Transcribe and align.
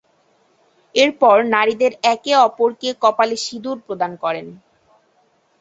এর 0.95 1.11
পর 1.21 1.37
নারীদের 1.53 1.91
একে 2.13 2.33
অপরকে 2.41 2.89
কপালে 3.03 3.35
সিঁদুর 3.45 3.77
প্রদান 3.85 4.11
করেন। 4.23 4.47